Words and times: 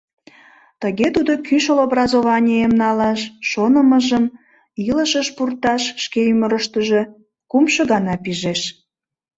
Тыге 0.81 1.07
тудо 1.15 1.33
кӱшыл 1.47 1.77
образованийым 1.87 2.73
налаш 2.81 3.21
шонымыжым 3.49 4.25
илышыш 4.87 5.27
пурташ 5.35 5.83
шке 6.03 6.21
ӱмырыштыжӧ 6.31 7.01
кумшо 7.51 7.81
гана 7.91 8.15
пижеш. 8.23 8.61